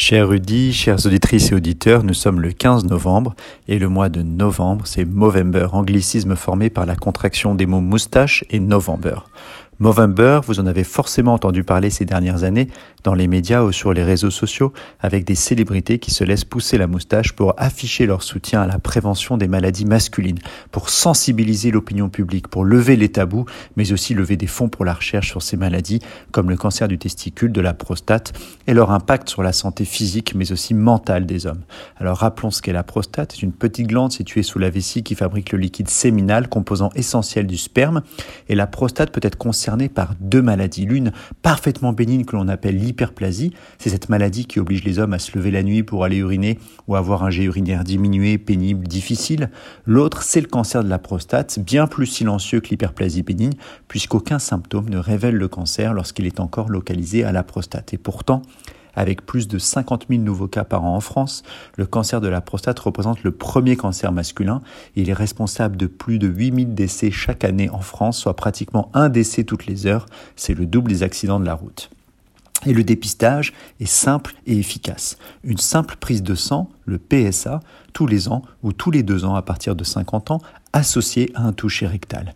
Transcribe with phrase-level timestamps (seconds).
[0.00, 3.34] Chers Rudy, chères auditrices et auditeurs, nous sommes le 15 novembre
[3.66, 8.44] et le mois de novembre, c'est Movember, anglicisme formé par la contraction des mots moustache
[8.48, 9.16] et November.
[9.80, 12.66] Movember, vous en avez forcément entendu parler ces dernières années
[13.04, 16.78] dans les médias ou sur les réseaux sociaux avec des célébrités qui se laissent pousser
[16.78, 20.40] la moustache pour afficher leur soutien à la prévention des maladies masculines,
[20.72, 23.44] pour sensibiliser l'opinion publique, pour lever les tabous,
[23.76, 26.00] mais aussi lever des fonds pour la recherche sur ces maladies
[26.32, 28.32] comme le cancer du testicule, de la prostate
[28.66, 31.62] et leur impact sur la santé physique mais aussi mentale des hommes.
[31.98, 35.14] Alors rappelons ce qu'est la prostate, c'est une petite glande située sous la vessie qui
[35.14, 38.02] fabrique le liquide séminal, composant essentiel du sperme
[38.48, 39.38] et la prostate peut être
[39.88, 40.86] par deux maladies.
[40.86, 45.18] L'une parfaitement bénigne que l'on appelle l'hyperplasie, c'est cette maladie qui oblige les hommes à
[45.18, 49.50] se lever la nuit pour aller uriner ou avoir un jet urinaire diminué, pénible, difficile.
[49.84, 53.54] L'autre, c'est le cancer de la prostate, bien plus silencieux que l'hyperplasie bénigne,
[53.88, 57.92] puisqu'aucun symptôme ne révèle le cancer lorsqu'il est encore localisé à la prostate.
[57.92, 58.42] Et pourtant,
[58.98, 61.44] avec plus de 50 000 nouveaux cas par an en France,
[61.76, 64.60] le cancer de la prostate représente le premier cancer masculin.
[64.96, 68.90] Il est responsable de plus de 8 000 décès chaque année en France, soit pratiquement
[68.94, 70.06] un décès toutes les heures.
[70.34, 71.90] C'est le double des accidents de la route.
[72.66, 75.16] Et le dépistage est simple et efficace.
[75.44, 77.60] Une simple prise de sang, le PSA,
[77.92, 80.40] tous les ans ou tous les deux ans à partir de 50 ans,
[80.72, 82.34] associée à un toucher rectal.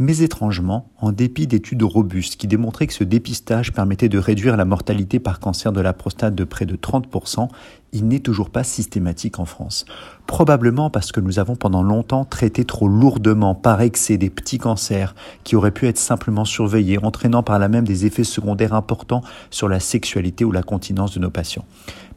[0.00, 4.64] Mais étrangement, en dépit d'études robustes qui démontraient que ce dépistage permettait de réduire la
[4.64, 7.48] mortalité par cancer de la prostate de près de 30%,
[7.92, 9.86] il n'est toujours pas systématique en France.
[10.28, 15.16] Probablement parce que nous avons pendant longtemps traité trop lourdement par excès des petits cancers
[15.42, 19.68] qui auraient pu être simplement surveillés, entraînant par là même des effets secondaires importants sur
[19.68, 21.64] la sexualité ou la continence de nos patients.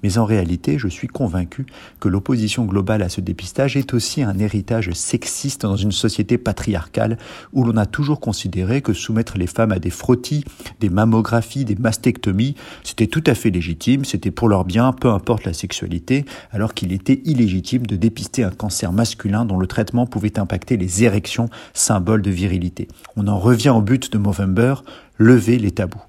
[0.04, 1.66] Mais en réalité, je suis convaincu
[2.00, 7.18] que l'opposition globale à ce dépistage est aussi un héritage sexiste dans une société patriarcale
[7.54, 10.44] où l'on a toujours considéré que soumettre les femmes à des frottis,
[10.80, 15.46] des mammographies, des mastectomies, c'était tout à fait légitime, c'était pour leur bien, peu importe
[15.46, 20.40] la sexualité, alors qu'il était illégitime de dépister un cancer masculin dont le traitement pouvait
[20.40, 22.88] impacter les érections, symbole de virilité.
[23.16, 24.76] On en revient au but de Movember,
[25.18, 26.02] lever les tabous.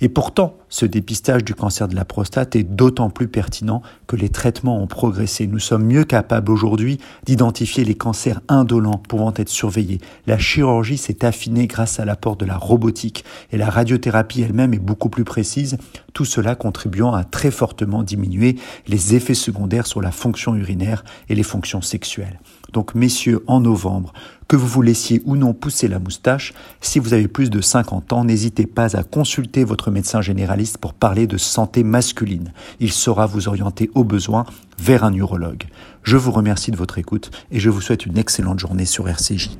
[0.00, 4.28] Et pourtant, ce dépistage du cancer de la prostate est d'autant plus pertinent que les
[4.28, 5.46] traitements ont progressé.
[5.46, 10.00] Nous sommes mieux capables aujourd'hui d'identifier les cancers indolents pouvant être surveillés.
[10.26, 14.78] La chirurgie s'est affinée grâce à l'apport de la robotique et la radiothérapie elle-même est
[14.78, 15.78] beaucoup plus précise,
[16.12, 21.34] tout cela contribuant à très fortement diminuer les effets secondaires sur la fonction urinaire et
[21.34, 22.40] les fonctions sexuelles.
[22.72, 24.12] Donc messieurs, en novembre,
[24.48, 28.12] que vous vous laissiez ou non pousser la moustache, si vous avez plus de 50
[28.12, 32.52] ans, n'hésitez pas à consulter votre médecin généraliste pour parler de santé masculine.
[32.80, 34.44] Il saura vous orienter au besoin
[34.78, 35.64] vers un urologue.
[36.02, 39.50] Je vous remercie de votre écoute et je vous souhaite une excellente journée sur RCJ.